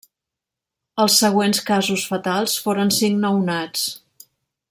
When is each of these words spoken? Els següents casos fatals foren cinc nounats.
Els 1.03 1.17
següents 1.23 1.61
casos 1.69 2.07
fatals 2.13 2.57
foren 2.65 2.95
cinc 3.01 3.21
nounats. 3.27 3.87